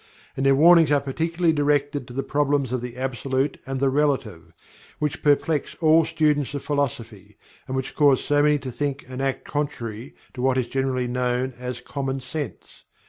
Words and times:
And 0.35 0.43
their 0.47 0.55
warnings 0.55 0.91
are 0.91 0.99
particularly 0.99 1.53
directed 1.53 2.07
to 2.07 2.13
the 2.15 2.23
problems 2.23 2.71
of 2.71 2.81
the 2.81 2.97
Absolute 2.97 3.59
and 3.67 3.79
the 3.79 3.91
Relative, 3.91 4.51
which 4.97 5.21
perplex 5.21 5.75
all 5.79 6.05
students 6.05 6.55
of 6.55 6.63
philosophy, 6.63 7.37
and 7.67 7.75
which 7.75 7.93
cause 7.93 8.25
so 8.25 8.41
many 8.41 8.57
to 8.57 8.71
think 8.71 9.05
and 9.07 9.21
act 9.21 9.43
contrary 9.45 10.15
to 10.33 10.41
what 10.41 10.57
is 10.57 10.65
generally 10.67 11.05
known 11.07 11.53
as 11.55 11.81
"common 11.81 12.19
sense." 12.19 12.83